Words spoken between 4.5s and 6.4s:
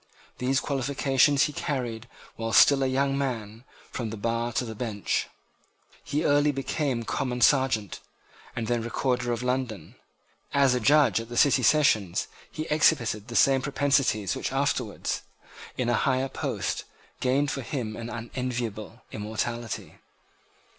to the bench. He